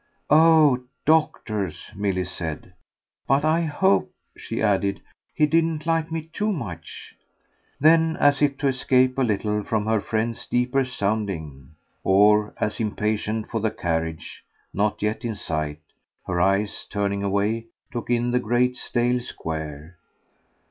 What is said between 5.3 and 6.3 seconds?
"he didn't like me